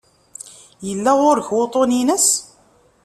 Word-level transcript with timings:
Yella 0.87 1.11
ɣur-k 1.19 1.47
wuṭṭun-ines? 1.57 2.27